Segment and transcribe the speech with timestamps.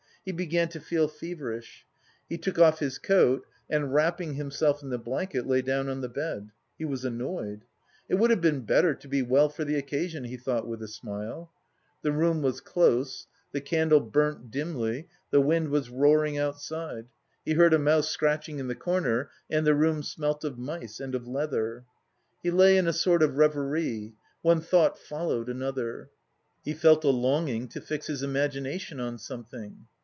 [0.23, 1.83] He began to feel feverish.
[2.29, 6.09] He took off his coat and, wrapping himself in the blanket, lay down on the
[6.09, 6.51] bed.
[6.77, 7.65] He was annoyed.
[8.07, 10.87] "It would have been better to be well for the occasion," he thought with a
[10.87, 11.51] smile.
[12.03, 17.07] The room was close, the candle burnt dimly, the wind was roaring outside,
[17.43, 21.15] he heard a mouse scratching in the corner and the room smelt of mice and
[21.15, 21.83] of leather.
[22.43, 24.13] He lay in a sort of reverie:
[24.43, 26.11] one thought followed another.
[26.63, 29.87] He felt a longing to fix his imagination on something.